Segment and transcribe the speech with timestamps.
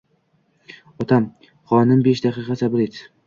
[1.05, 1.27] Otam:—
[1.73, 3.01] Xonim, besh daqiqa sabr et